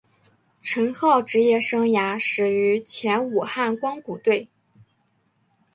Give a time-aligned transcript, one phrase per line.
[0.59, 4.49] 陈浩职业生涯始于前武汉光谷队。